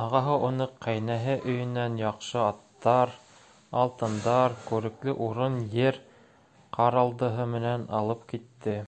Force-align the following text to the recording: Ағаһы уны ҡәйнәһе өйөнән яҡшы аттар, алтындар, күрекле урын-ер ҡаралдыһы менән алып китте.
Ағаһы 0.00 0.34
уны 0.48 0.66
ҡәйнәһе 0.84 1.32
өйөнән 1.52 1.96
яҡшы 2.02 2.38
аттар, 2.42 3.16
алтындар, 3.82 4.54
күрекле 4.70 5.16
урын-ер 5.30 6.00
ҡаралдыһы 6.78 7.52
менән 7.58 7.90
алып 8.04 8.26
китте. 8.34 8.78